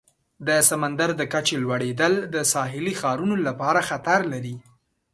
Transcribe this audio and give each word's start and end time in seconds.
د 0.47 0.49
سمندر 0.69 1.09
د 1.19 1.21
کچې 1.33 1.55
لوړیدل 1.63 2.13
د 2.33 2.35
ساحلي 2.53 2.93
ښارونو 3.01 3.35
لپاره 3.47 3.79
خطر 3.89 4.21
دی. 4.45 4.55